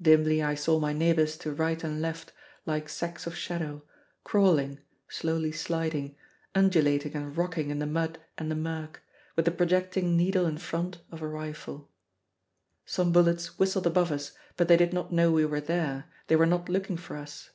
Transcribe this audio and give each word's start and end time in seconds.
Dimly 0.00 0.40
I 0.44 0.54
saw 0.54 0.78
my 0.78 0.92
neighbors 0.92 1.36
to 1.38 1.52
right 1.52 1.82
and 1.82 2.00
left, 2.00 2.30
like 2.64 2.88
sacks 2.88 3.26
of 3.26 3.34
shadow, 3.36 3.82
crawling, 4.22 4.78
slowly 5.08 5.50
sliding, 5.50 6.14
undulating 6.54 7.16
and 7.16 7.36
rocking 7.36 7.70
in 7.70 7.80
the 7.80 7.86
mud 7.86 8.20
and 8.38 8.48
the 8.48 8.54
murk, 8.54 9.02
with 9.34 9.44
the 9.44 9.50
projecting 9.50 10.16
needle 10.16 10.46
in 10.46 10.58
front 10.58 11.00
of 11.10 11.20
a 11.20 11.26
rifle. 11.26 11.90
Some 12.86 13.10
bullets 13.10 13.58
whistled 13.58 13.88
above 13.88 14.12
us, 14.12 14.34
but 14.56 14.68
they 14.68 14.76
did 14.76 14.92
not 14.92 15.12
know 15.12 15.32
we 15.32 15.44
were 15.44 15.60
there, 15.60 16.04
they 16.28 16.36
were 16.36 16.46
not 16.46 16.68
looking 16.68 16.96
for 16.96 17.16
us. 17.16 17.50